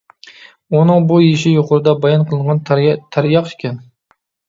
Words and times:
ئۇنىڭ 0.77 1.05
بۇ 1.11 1.19
يېشى 1.27 1.53
يۇقىرىدا 1.57 1.95
بايان 2.07 2.27
قىلىنغان 2.33 2.65
تەرياق 2.73 3.55
ئىكەن. 3.55 3.83